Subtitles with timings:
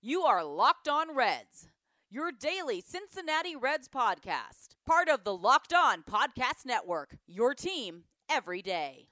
[0.00, 1.70] You are Locked On Reds,
[2.08, 8.62] your daily Cincinnati Reds podcast, part of the Locked On Podcast Network, your team every
[8.62, 9.08] day.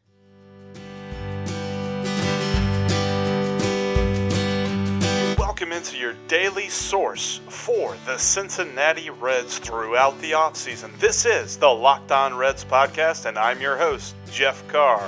[5.36, 10.96] Welcome into your daily source for the Cincinnati Reds throughout the offseason.
[11.00, 15.02] This is the Locked On Reds podcast, and I'm your host, Jeff Carr.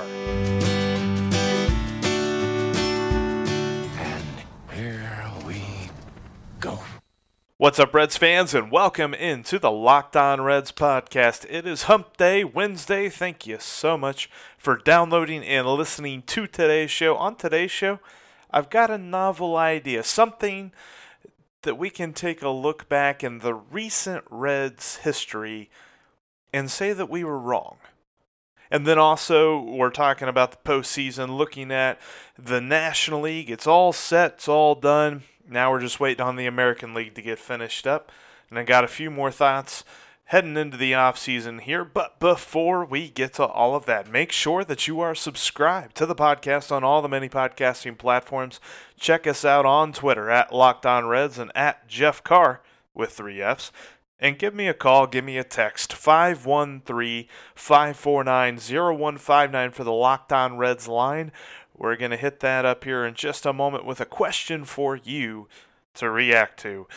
[7.59, 11.45] What's up, Reds fans, and welcome into the Locked On Reds podcast.
[11.49, 13.09] It is Hump Day Wednesday.
[13.09, 17.17] Thank you so much for downloading and listening to today's show.
[17.17, 17.99] On today's show,
[18.49, 20.71] I've got a novel idea, something
[21.63, 25.69] that we can take a look back in the recent Reds history
[26.53, 27.75] and say that we were wrong.
[28.71, 31.99] And then also, we're talking about the postseason, looking at
[32.37, 33.49] the National League.
[33.49, 35.23] It's all set, it's all done.
[35.49, 38.11] Now we're just waiting on the American League to get finished up.
[38.49, 39.83] And I got a few more thoughts
[40.25, 41.83] heading into the off season here.
[41.83, 46.05] But before we get to all of that, make sure that you are subscribed to
[46.05, 48.59] the podcast on all the many podcasting platforms.
[48.99, 52.61] Check us out on Twitter at Locked On Reds and at Jeff Carr
[52.93, 53.71] with three F's.
[54.19, 60.33] And give me a call, give me a text, 513 549 0159 for the Locked
[60.33, 61.31] On Reds line.
[61.79, 64.97] We're going to hit that up here in just a moment with a question for
[64.97, 65.47] you
[65.93, 66.87] to react to.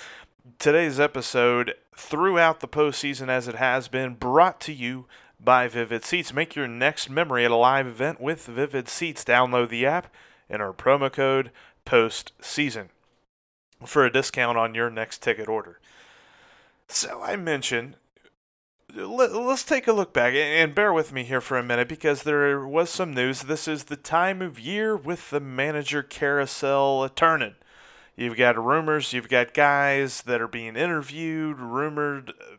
[0.59, 5.07] Today's episode, throughout the postseason as it has been, brought to you
[5.39, 6.35] by Vivid Seats.
[6.35, 9.25] Make your next memory at a live event with Vivid Seats.
[9.25, 10.13] Download the app
[10.51, 11.53] and our promo code
[11.87, 12.89] postseason
[13.87, 15.79] for a discount on your next ticket order.
[16.89, 17.95] So I mentioned
[18.95, 22.23] let, us take a look back and bear with me here for a minute because
[22.23, 23.43] there was some news.
[23.43, 27.55] This is the time of year with the manager carousel turning.
[28.17, 32.57] You've got rumors, you've got guys that are being interviewed, rumored, uh,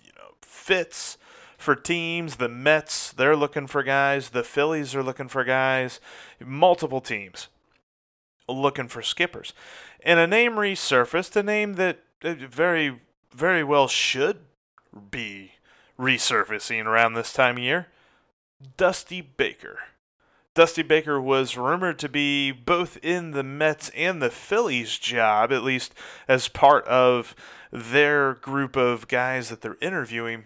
[0.00, 1.18] you know, fits
[1.58, 2.36] for teams.
[2.36, 4.30] The Mets, they're looking for guys.
[4.30, 6.00] The Phillies are looking for guys.
[6.38, 7.48] Multiple teams
[8.48, 9.52] looking for skippers.
[10.04, 13.00] And a name resurfaced, a name that very,
[13.34, 14.40] very well should
[15.10, 15.51] be
[16.02, 17.86] resurfacing around this time of year
[18.76, 19.78] Dusty Baker.
[20.54, 25.64] Dusty Baker was rumored to be both in the Mets and the Phillies job, at
[25.64, 25.94] least
[26.28, 27.34] as part of
[27.70, 30.44] their group of guys that they're interviewing.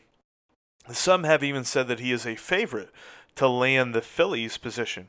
[0.92, 2.90] Some have even said that he is a favorite
[3.34, 5.08] to land the Phillies position.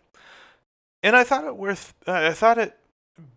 [1.04, 2.78] And I thought it worth I thought it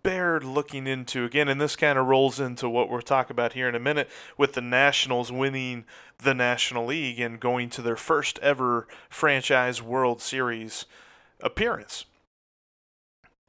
[0.02, 3.68] bared looking into again, and this kind of rolls into what we're talking about here
[3.68, 5.84] in a minute with the Nationals winning
[6.18, 10.84] the National League and going to their first ever franchise World Series
[11.40, 12.04] appearance.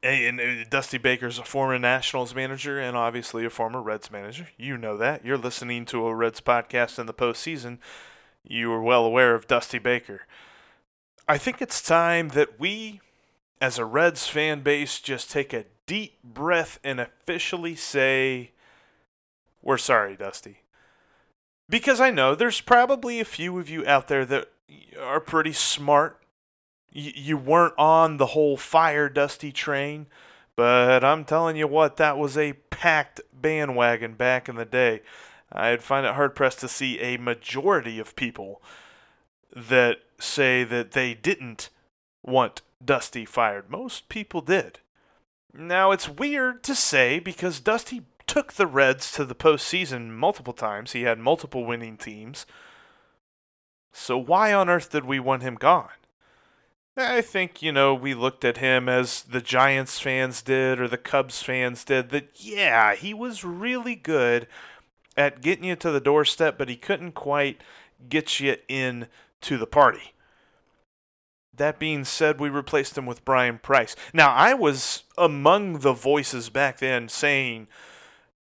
[0.02, 4.48] And uh, Dusty Baker's a former Nationals manager and obviously a former Reds manager.
[4.56, 5.24] You know that.
[5.24, 7.78] You're listening to a Reds podcast in the postseason.
[8.42, 10.22] You are well aware of Dusty Baker.
[11.28, 13.00] I think it's time that we,
[13.60, 18.50] as a Reds fan base, just take a deep breath and officially say,
[19.60, 20.62] We're sorry, Dusty.
[21.68, 24.48] Because I know there's probably a few of you out there that
[24.98, 26.18] are pretty smart.
[26.90, 30.06] You weren't on the whole fire Dusty train,
[30.56, 35.02] but I'm telling you what, that was a packed bandwagon back in the day.
[35.52, 38.62] I'd find it hard pressed to see a majority of people
[39.54, 41.68] that say that they didn't
[42.22, 43.68] want Dusty fired.
[43.68, 44.78] Most people did.
[45.54, 50.92] Now, it's weird to say because Dusty took the Reds to the postseason multiple times.
[50.92, 52.46] He had multiple winning teams.
[53.92, 55.90] So, why on earth did we want him gone?
[56.96, 60.98] I think, you know, we looked at him as the Giants fans did or the
[60.98, 64.46] Cubs fans did that, yeah, he was really good
[65.16, 67.62] at getting you to the doorstep, but he couldn't quite
[68.08, 69.08] get you in
[69.42, 70.12] to the party.
[71.54, 73.94] That being said, we replaced him with Bryan Price.
[74.12, 77.68] Now, I was among the voices back then saying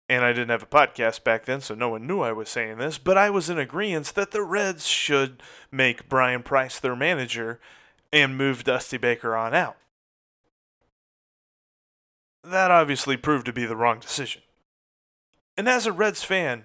[0.08, 2.78] and I didn't have a podcast back then, so no one knew I was saying
[2.78, 7.60] this, but I was in agreement that the Reds should make Bryan Price their manager
[8.12, 9.76] and move Dusty Baker on out.
[12.42, 14.42] That obviously proved to be the wrong decision.
[15.58, 16.64] And as a Reds fan,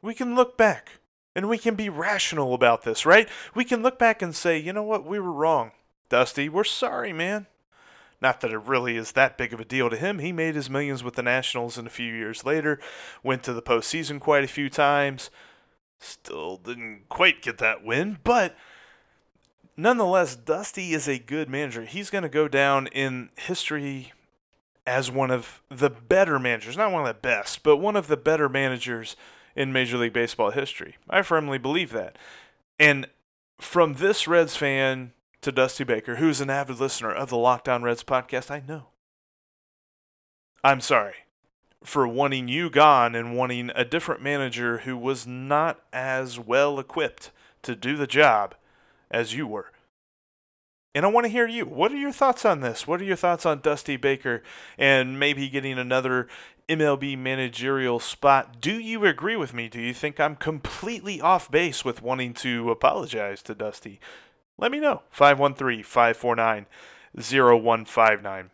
[0.00, 0.99] we can look back
[1.34, 3.28] and we can be rational about this, right?
[3.54, 5.72] We can look back and say, you know what, we were wrong.
[6.08, 7.46] Dusty, we're sorry, man.
[8.20, 10.18] Not that it really is that big of a deal to him.
[10.18, 12.78] He made his millions with the Nationals and a few years later,
[13.22, 15.30] went to the postseason quite a few times.
[15.98, 18.56] Still didn't quite get that win, but
[19.76, 21.84] nonetheless, Dusty is a good manager.
[21.84, 24.12] He's going to go down in history
[24.86, 28.16] as one of the better managers, not one of the best, but one of the
[28.16, 29.14] better managers
[29.60, 30.96] in Major League Baseball history.
[31.10, 32.16] I firmly believe that.
[32.78, 33.06] And
[33.60, 35.12] from this Reds fan
[35.42, 38.86] to Dusty Baker, who's an avid listener of the Locked On Reds podcast, I know.
[40.64, 41.14] I'm sorry
[41.84, 47.30] for wanting you gone and wanting a different manager who was not as well equipped
[47.62, 48.54] to do the job
[49.10, 49.72] as you were.
[50.94, 51.66] And I want to hear you.
[51.66, 52.86] What are your thoughts on this?
[52.86, 54.42] What are your thoughts on Dusty Baker
[54.76, 56.26] and maybe getting another
[56.68, 58.60] MLB managerial spot?
[58.60, 59.68] Do you agree with me?
[59.68, 64.00] Do you think I'm completely off base with wanting to apologize to Dusty?
[64.58, 65.02] Let me know.
[65.10, 66.66] 513 549
[67.14, 68.50] 0159.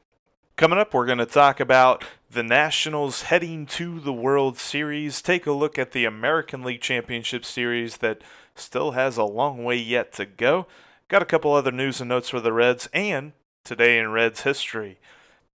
[0.57, 5.23] Coming up, we're going to talk about the Nationals heading to the World Series.
[5.23, 8.23] Take a look at the American League Championship Series that
[8.55, 10.67] still has a long way yet to go.
[11.09, 13.33] Got a couple other news and notes for the Reds and
[13.63, 14.99] today in Reds history.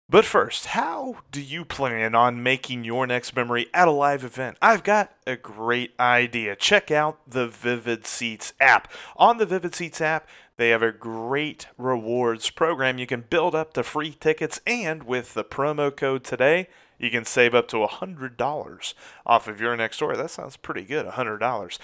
[0.08, 4.58] But first, how do you plan on making your next memory at a live event?
[4.62, 6.54] I've got a great idea.
[6.54, 8.92] Check out the Vivid Seats app.
[9.16, 12.98] On the Vivid Seats app, they have a great rewards program.
[12.98, 17.24] You can build up to free tickets, and with the promo code today, you can
[17.24, 18.94] save up to $100
[19.26, 20.16] off of your next order.
[20.16, 21.78] That sounds pretty good, $100.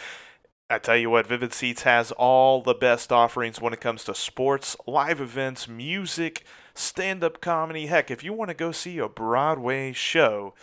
[0.69, 4.17] I tell you what, Vivid Seats has all the best offerings when it comes to
[4.17, 7.87] sports, live events, music, stand up comedy.
[7.87, 10.55] Heck, if you want to go see a Broadway show,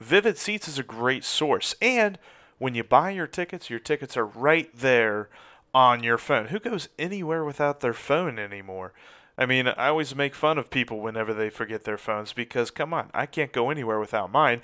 [0.00, 1.76] Vivid Seats is a great source.
[1.80, 2.18] And
[2.58, 5.28] when you buy your tickets, your tickets are right there
[5.72, 6.46] on your phone.
[6.46, 8.94] Who goes anywhere without their phone anymore?
[9.38, 12.92] I mean, I always make fun of people whenever they forget their phones because, come
[12.92, 14.60] on, I can't go anywhere without mine.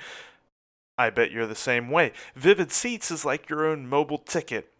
[0.99, 2.12] I bet you're the same way.
[2.35, 4.71] Vivid Seats is like your own mobile ticket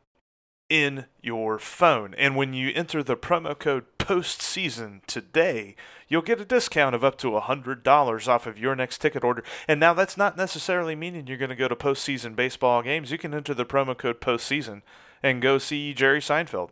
[0.73, 2.15] in your phone.
[2.17, 5.77] And when you enter the promo code postseason today,
[6.09, 9.45] you'll get a discount of up to $100 off of your next ticket order.
[9.69, 13.13] And now that's not necessarily meaning you're going to go to postseason baseball games.
[13.13, 14.81] You can enter the promo code postseason
[15.23, 16.71] and go see Jerry Seinfeld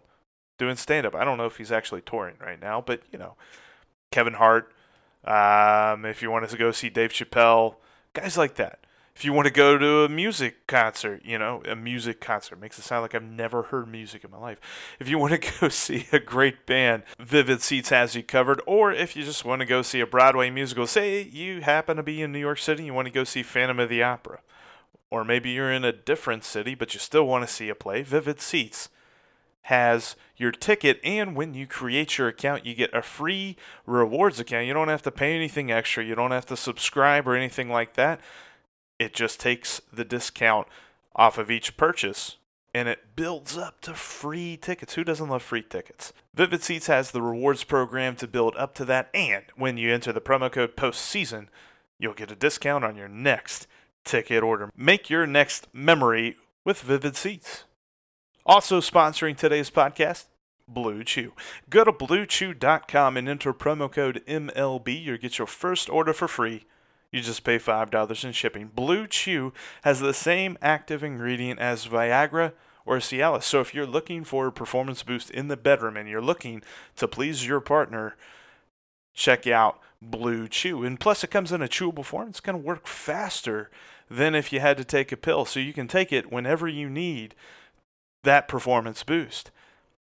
[0.56, 1.14] doing stand up.
[1.14, 3.34] I don't know if he's actually touring right now, but you know,
[4.10, 4.72] Kevin Hart.
[5.26, 7.74] Um, if you wanted to go see Dave Chappelle,
[8.14, 8.78] guys like that
[9.20, 12.78] if you want to go to a music concert, you know, a music concert makes
[12.78, 14.58] it sound like I've never heard music in my life.
[14.98, 18.62] If you want to go see a great band, Vivid Seats has you covered.
[18.66, 22.02] Or if you just want to go see a Broadway musical, say you happen to
[22.02, 24.40] be in New York City, you want to go see Phantom of the Opera.
[25.10, 28.00] Or maybe you're in a different city, but you still want to see a play.
[28.00, 28.88] Vivid Seats
[29.64, 34.66] has your ticket, and when you create your account, you get a free rewards account.
[34.66, 37.92] You don't have to pay anything extra, you don't have to subscribe or anything like
[37.96, 38.18] that
[39.00, 40.68] it just takes the discount
[41.16, 42.36] off of each purchase
[42.74, 44.94] and it builds up to free tickets.
[44.94, 46.12] Who doesn't love free tickets?
[46.34, 50.12] Vivid Seats has the rewards program to build up to that, and when you enter
[50.12, 51.48] the promo code postseason,
[51.98, 53.66] you'll get a discount on your next
[54.04, 54.70] ticket order.
[54.76, 57.64] Make your next memory with Vivid Seats.
[58.46, 60.26] Also sponsoring today's podcast,
[60.68, 61.32] Blue Chew.
[61.68, 65.02] Go to bluechew.com and enter promo code MLB.
[65.02, 66.66] You'll get your first order for free
[67.12, 68.70] you just pay $5 in shipping.
[68.74, 69.52] Blue Chew
[69.82, 72.52] has the same active ingredient as Viagra
[72.86, 73.42] or Cialis.
[73.44, 76.62] So if you're looking for a performance boost in the bedroom and you're looking
[76.96, 78.16] to please your partner,
[79.14, 80.84] check out Blue Chew.
[80.84, 82.28] And plus, it comes in a chewable form.
[82.28, 83.70] It's going to work faster
[84.08, 85.44] than if you had to take a pill.
[85.44, 87.34] So you can take it whenever you need
[88.22, 89.50] that performance boost.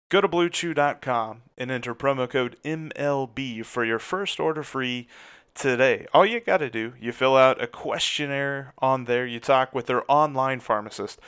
[0.10, 5.08] Go to bluechew.com and enter promo code MLB for your first order free
[5.54, 6.08] today.
[6.14, 9.88] All you got to do, you fill out a questionnaire on there, you talk with
[9.88, 11.20] their online pharmacist,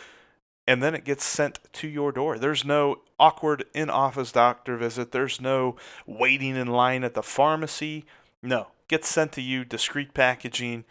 [0.68, 2.38] and then it gets sent to your door.
[2.38, 5.76] There's no awkward in office doctor visit, there's no
[6.06, 8.06] waiting in line at the pharmacy.
[8.42, 10.86] No, gets sent to you, discreet packaging.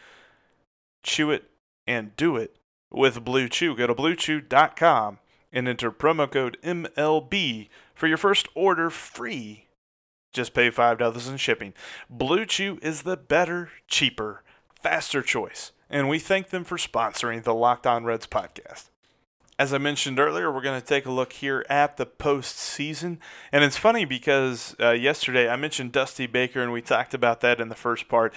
[1.03, 1.51] Chew it
[1.87, 2.57] and do it
[2.91, 3.77] with Blue Chew.
[3.77, 5.19] Go to bluechew.com
[5.53, 9.67] and enter promo code MLB for your first order free
[10.33, 11.75] just pay $5 in shipping.
[12.09, 14.43] Blue Chew is the better, cheaper,
[14.81, 15.73] faster choice.
[15.91, 18.89] and we thank them for sponsoring the Locked On Reds podcast.
[19.59, 23.19] As I mentioned earlier, we're going to take a look here at the postseason.
[23.53, 27.61] And it's funny because uh, yesterday I mentioned Dusty Baker, and we talked about that
[27.61, 28.33] in the first part.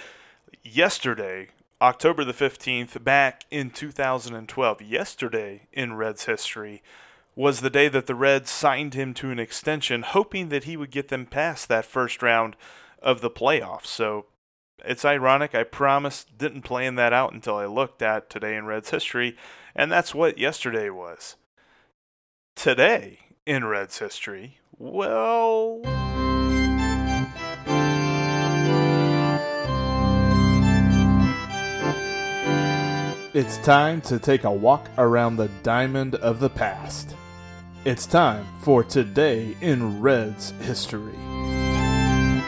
[0.62, 1.48] Yesterday,
[1.80, 6.82] October the 15th, back in 2012, yesterday in Reds history,
[7.36, 10.90] was the day that the Reds signed him to an extension, hoping that he would
[10.90, 12.56] get them past that first round
[13.02, 13.86] of the playoffs.
[13.86, 14.24] So
[14.82, 15.54] it's ironic.
[15.54, 19.36] I promise, didn't plan that out until I looked at today in Reds history,
[19.74, 21.36] and that's what yesterday was.
[22.54, 25.82] Today in Reds history, well.
[33.34, 37.14] It's time to take a walk around the diamond of the past.
[37.86, 41.14] It's time for Today in Reds History.
[41.14, 42.42] I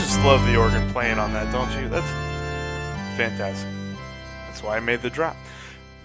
[0.00, 1.88] just love the organ playing on that, don't you?
[1.88, 2.10] That's
[3.16, 3.70] fantastic.
[4.48, 5.36] That's why I made the drop.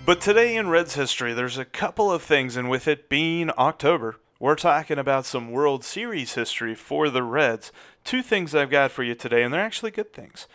[0.05, 4.17] But today in Reds history, there's a couple of things, and with it being October,
[4.39, 7.71] we're talking about some World Series history for the Reds.
[8.03, 10.45] Two things I've got for you today, and they're actually good things.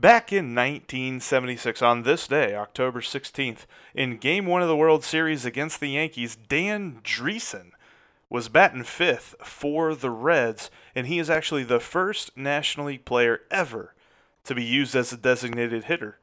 [0.00, 5.44] Back in 1976, on this day, October 16th, in Game 1 of the World Series
[5.44, 7.72] against the Yankees, Dan Driessen
[8.30, 13.40] was batting fifth for the Reds, and he is actually the first National League player
[13.50, 13.92] ever
[14.44, 16.20] to be used as a designated hitter.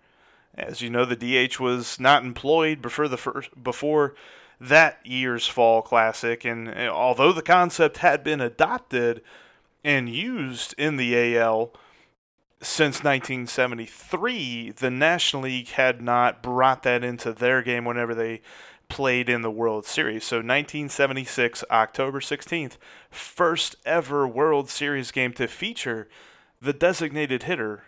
[0.58, 4.16] As you know, the DH was not employed before the first, before
[4.58, 9.22] that year's Fall Classic, and uh, although the concept had been adopted
[9.84, 11.74] and used in the AL
[12.62, 18.42] since 1973, the National League had not brought that into their game whenever they
[18.88, 20.24] played in the World Series.
[20.24, 22.78] So 1976, October 16th,
[23.10, 26.08] first ever World Series game to feature
[26.62, 27.84] the designated hitter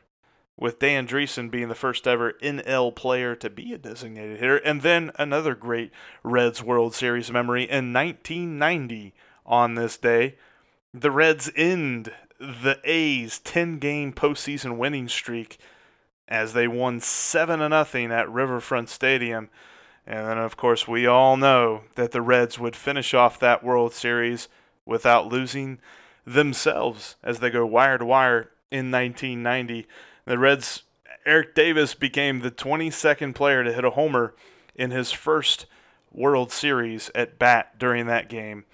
[0.58, 4.58] with Dan Driessen being the first ever NL player to be a designated hitter.
[4.58, 5.92] And then another great
[6.24, 9.14] Reds World Series memory in 1990
[9.46, 10.36] on this day.
[10.94, 15.58] The Reds end the A's 10 game postseason winning streak
[16.28, 19.50] as they won 7 0 at Riverfront Stadium.
[20.06, 23.94] And then, of course, we all know that the Reds would finish off that World
[23.94, 24.48] Series
[24.86, 25.80] without losing
[26.26, 29.86] themselves as they go wire to wire in 1990.
[30.26, 30.84] The Reds,
[31.26, 34.34] Eric Davis became the 22nd player to hit a homer
[34.76, 35.66] in his first
[36.12, 38.66] World Series at bat during that game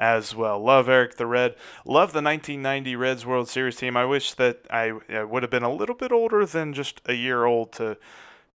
[0.00, 0.58] as well.
[0.58, 1.54] Love Eric the Red.
[1.84, 3.96] Love the 1990 Reds World Series team.
[3.98, 4.92] I wish that I,
[5.22, 7.98] would have been a little bit older than just a year old to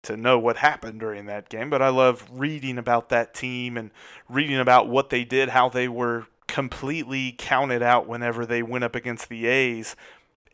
[0.03, 3.91] to know what happened during that game, but I love reading about that team and
[4.31, 8.95] reading about what they did, how they were completely counted out whenever they went up
[8.95, 9.95] against the A's.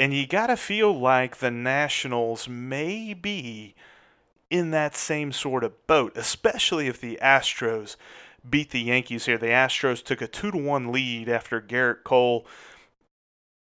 [0.01, 3.77] And you got to feel like the Nationals may be
[4.51, 7.95] in that same sort of boat, especially if the Astros
[8.49, 9.39] beat the Yankees here.
[9.39, 12.47] The Astros took a 2 to 1 lead after Gerrit Cole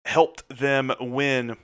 [0.05, 1.57] helped them win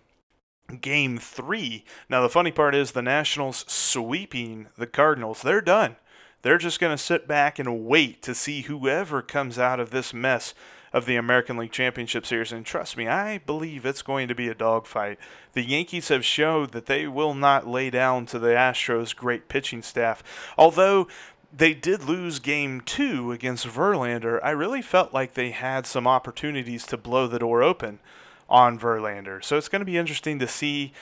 [0.81, 1.85] game 3.
[2.09, 5.43] Now the funny part is the Nationals sweeping the Cardinals.
[5.43, 5.97] They're done.
[6.43, 10.15] They're just going to sit back and wait to see whoever comes out of this
[10.15, 10.55] mess
[10.93, 12.53] of the American League Championship Series.
[12.53, 15.19] And trust me, I believe it's going to be a dogfight.
[15.53, 19.83] The Yankees have showed that they will not lay down to the Astros' great pitching
[19.83, 20.23] staff.
[20.57, 21.09] Although
[21.57, 26.87] they did lose game two against Verlander, I really felt like they had some opportunities
[26.87, 28.01] to blow the door open
[28.49, 29.43] on Verlander.
[29.43, 30.93] So it's going to be interesting to see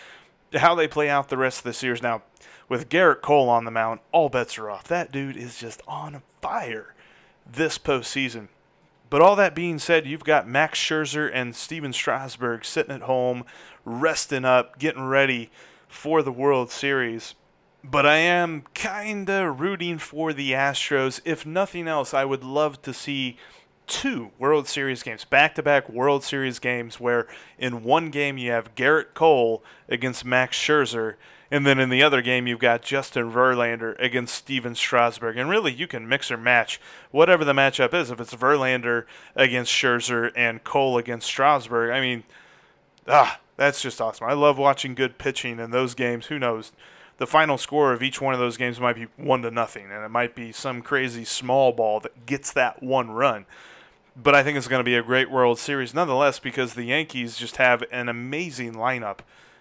[0.55, 2.03] how they play out the rest of the series.
[2.03, 2.23] Now,
[2.69, 4.85] with Gerrit Cole on the mound, all bets are off.
[4.85, 6.95] That dude is just on fire
[7.50, 8.49] this postseason.
[9.09, 13.45] But all that being said, you've got Max Scherzer and Stephen Strasburg sitting at home,
[13.85, 15.50] resting up, getting ready
[15.87, 17.35] for the World Series.
[17.88, 21.21] But I am kind of rooting for the Astros.
[21.25, 23.37] If nothing else, I would love to see
[23.87, 27.28] two World Series games, back to back World Series games, where
[27.59, 31.14] in one game you have Gerrit Cole against Max Scherzer,
[31.49, 35.37] and then in the other game you've got Justin Verlander against Stephen Strasburg.
[35.37, 36.81] And really, you can mix or match
[37.12, 38.11] whatever the matchup is.
[38.11, 39.05] If it's Verlander
[39.37, 42.25] against Scherzer and Cole against Strasburg, I mean,
[43.07, 44.26] ah, that's just awesome.
[44.26, 46.26] I love watching good pitching in those games.
[46.26, 46.73] Who knows?
[47.18, 50.04] The final score of each one of those games might be one to nothing, and
[50.04, 53.46] it might be some crazy small ball that gets that one run.
[54.14, 57.37] But I think it's going to be a great World Series nonetheless because the Yankees
[57.37, 59.18] just have an amazing lineup,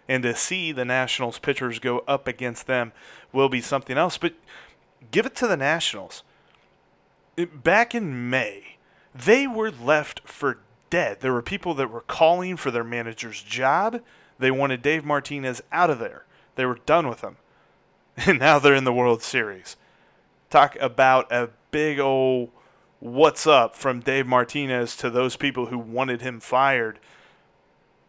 [0.08, 2.92] and to see the Nationals pitchers go up against them
[3.32, 4.18] will be something else.
[4.18, 4.34] But
[5.12, 6.24] give it to the Nationals.
[7.54, 8.78] Back in May,
[9.14, 10.60] they were left for
[10.90, 11.20] dead.
[11.22, 14.02] There were people that were calling for their manager's job.
[14.40, 16.26] They wanted Dave Martinez out of there.
[16.56, 17.38] They were done with him.
[18.26, 19.76] And now they're in the World Series.
[20.50, 22.50] Talk about a big old
[23.00, 27.00] what's up from Dave Martinez to those people who wanted him fired.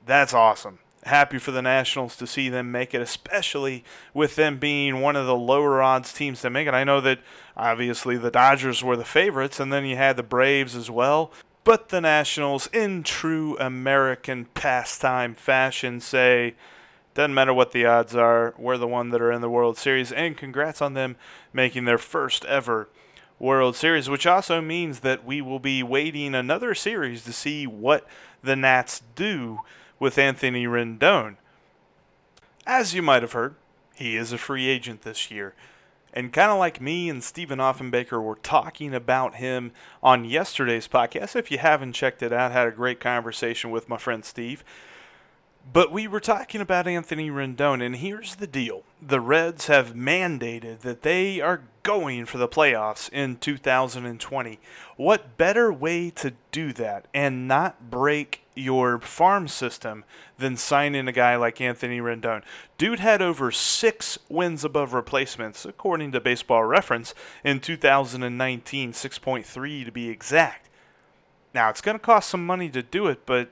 [0.05, 0.79] That's awesome.
[1.05, 3.85] Happy for the Nationals to see them make it, especially
[4.15, 6.75] with them being one of the lower odds teams to make it.
[6.75, 7.21] I know that
[7.57, 11.31] obviously the Dodgers were the favorites, and then you had the Braves as well.
[11.63, 16.55] But the Nationals, in true American pastime fashion, say,
[17.17, 20.13] doesn't matter what the odds are, we're the one that are in the World Series.
[20.13, 21.17] And congrats on them
[21.53, 22.89] making their first ever
[23.39, 28.07] World Series, which also means that we will be waiting another series to see what
[28.43, 29.61] the Nats do
[29.99, 31.37] with Anthony Rendon.
[32.67, 33.55] As you might have heard,
[33.95, 35.55] he is a free agent this year.
[36.13, 41.37] And kind of like me and Stephen Offenbaker were talking about him on yesterday's podcast.
[41.37, 44.65] If you haven't checked it out, had a great conversation with my friend Steve.
[45.73, 48.85] But we were talking about Anthony Rendon, and here's the deal.
[49.03, 54.61] The Reds have mandated that they are going for the playoffs in 2020.
[54.97, 60.05] What better way to do that and not break your farm system
[60.39, 62.43] than signing a guy like Anthony Rendon?
[62.79, 69.93] Dude had over six wins above replacements, according to baseball reference, in 2019, 6.3 to
[69.93, 70.71] be exact.
[71.53, 73.51] Now, it's going to cost some money to do it, but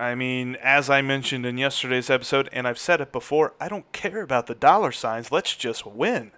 [0.00, 3.92] I mean, as I mentioned in yesterday's episode, and I've said it before, I don't
[3.92, 5.30] care about the dollar signs.
[5.30, 6.32] Let's just win.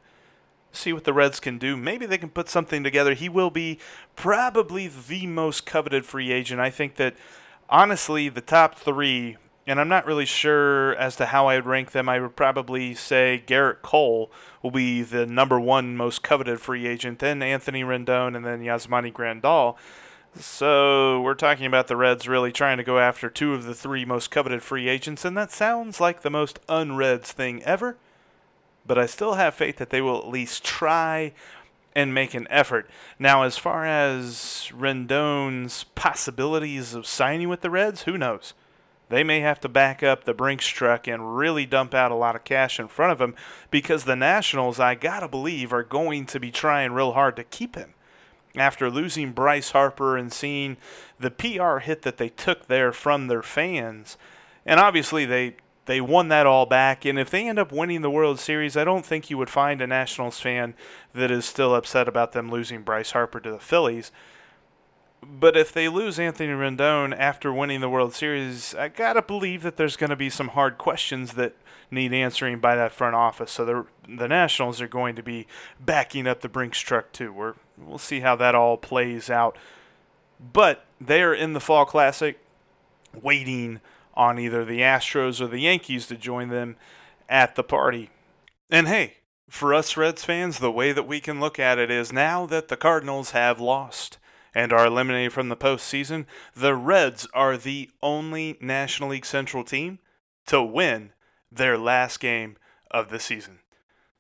[0.73, 1.77] See what the Reds can do.
[1.77, 3.15] Maybe they can put something together.
[3.15, 3.79] He will be
[4.17, 6.61] probably the most coveted free agent.
[6.61, 7.15] I think that,
[7.71, 11.93] honestly, the top three, and I'm not really sure as to how I would rank
[11.93, 12.09] them.
[12.09, 17.21] I would probably say Gerrit Cole will be the number one most coveted free agent,
[17.21, 19.77] then Anthony Rendon, and then Yasmani Grandal.
[20.35, 24.07] So we're talking about the Reds really trying to go after two of the three
[24.07, 27.99] most coveted free agents, and that sounds like the most un-Reds thing ever.
[28.87, 31.35] But I still have faith that they will at least try
[31.95, 32.89] and make an effort.
[33.19, 38.55] Now, as far as Rendon's possibilities of signing with the Reds, who knows?
[39.11, 42.37] They may have to back up the Brinks truck and really dump out a lot
[42.37, 43.35] of cash in front of him
[43.71, 47.77] because the Nationals, I gotta believe, are going to be trying real hard to keep
[47.77, 47.93] him
[48.57, 50.77] after losing Bryce Harper and seeing
[51.19, 54.17] the PR hit that they took there from their fans.
[54.67, 58.11] And obviously they they won that all back and if they end up winning the
[58.11, 60.75] World Series, I don't think you would find a Nationals fan
[61.13, 64.13] that is still upset about them losing Bryce Harper to the Phillies.
[65.25, 69.63] But if they lose Anthony Rendon after winning the World Series, I got to believe
[69.63, 71.55] that there's to be some hard questions that
[71.93, 73.53] need answering by that front office.
[73.53, 75.47] So the the Nationals are going to be
[75.79, 77.33] backing up the Brinks truck too.
[77.33, 79.57] We're, we'll see how that all plays out.
[80.41, 82.39] But they are in the Fall Classic,
[83.21, 83.81] waiting
[84.15, 86.77] on either the Astros or the Yankees to join them
[87.29, 88.11] at the party.
[88.71, 92.13] And hey, for us Reds fans, the way that we can look at it is
[92.13, 94.19] now that the Cardinals have lost
[94.55, 99.99] and are eliminated from the postseason, the Reds are the only National League Central team
[100.47, 101.13] to win
[101.51, 102.57] their last game
[102.91, 103.61] of the season.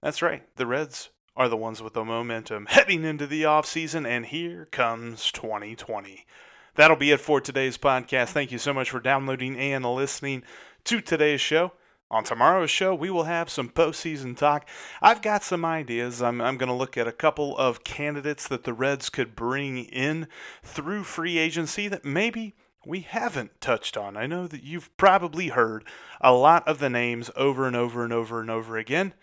[0.03, 4.27] That's right, the Reds are the ones with the momentum heading into the offseason, and
[4.27, 6.27] here comes 2020.
[6.75, 8.29] That'll be it for today's podcast.
[8.29, 10.43] Thank you so much for downloading and listening
[10.85, 11.73] to today's show.
[12.11, 14.69] On tomorrow's show, we will have some postseason talk.
[15.01, 16.21] I've got some ideas.
[16.21, 19.79] I'm, I'm going to look at a couple of candidates that the Reds could bring
[19.79, 20.29] in
[20.63, 24.19] through free agency that maybe we haven't touched on.
[24.19, 25.85] I know that you've probably heard
[26.21, 29.15] a lot of the names over and over and over and over again.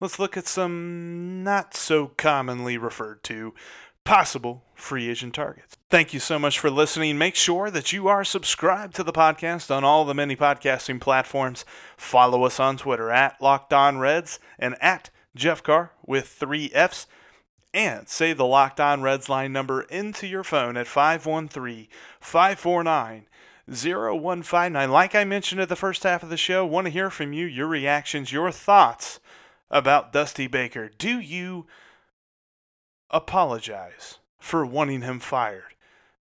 [0.00, 3.52] Let's look at some not so commonly referred to
[4.02, 5.76] possible free agent targets.
[5.90, 7.18] Thank you so much for listening.
[7.18, 11.66] Make sure that you are subscribed to the podcast on all the many podcasting platforms.
[11.98, 17.06] Follow us on Twitter at Locked On Reds and at Jeff Carr with three F's
[17.74, 21.88] and save the Locked On Reds line number into your phone at 513
[22.20, 23.26] 549
[23.68, 24.90] 0159.
[24.90, 27.44] Like I mentioned at the first half of the show, want to hear from you,
[27.44, 29.19] your reactions, your thoughts
[29.70, 30.90] about Dusty Baker.
[30.98, 31.66] Do you
[33.10, 35.74] apologize for wanting him fired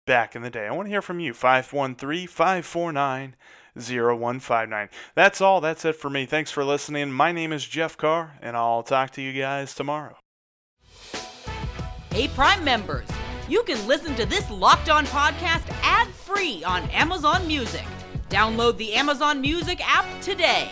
[0.06, 0.66] back in the day?
[0.66, 1.32] I want to hear from you.
[1.32, 3.36] 513 549
[3.76, 4.88] 0159.
[5.14, 5.60] That's all.
[5.60, 6.26] That's it for me.
[6.26, 7.12] Thanks for listening.
[7.12, 10.16] My name is Jeff Carr, and I'll talk to you guys tomorrow.
[12.10, 13.06] Hey, Prime members,
[13.48, 17.84] you can listen to this locked on podcast ad free on Amazon Music.
[18.30, 20.70] Download the Amazon Music app today.